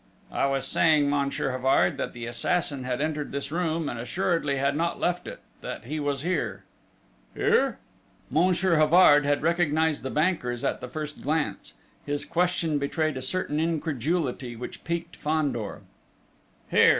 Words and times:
"I 0.31 0.47
was 0.47 0.65
saying, 0.65 1.11
Monsieur 1.11 1.51
Havard, 1.51 1.97
that 1.97 2.11
the 2.13 2.25
assassin 2.25 2.85
had 2.85 3.01
entered 3.01 3.31
this 3.31 3.51
room, 3.51 3.87
and 3.87 3.99
assuredly 3.99 4.57
had 4.57 4.75
not 4.75 4.99
left 4.99 5.27
it 5.27 5.41
that 5.61 5.83
he 5.83 5.99
was 5.99 6.23
here!..." 6.23 6.63
"Here?" 7.35 7.77
Monsieur 8.31 8.77
Havard 8.77 9.27
had 9.27 9.43
recognised 9.43 10.01
the 10.01 10.09
bankers 10.09 10.63
at 10.63 10.81
the 10.81 10.87
first 10.89 11.21
glance.... 11.21 11.75
His 12.03 12.25
question 12.25 12.79
betrayed 12.79 13.15
a 13.15 13.21
certain 13.21 13.59
incredulity 13.59 14.55
which 14.55 14.83
piqued 14.83 15.15
Fandor. 15.17 15.83
"Here! 16.71 16.89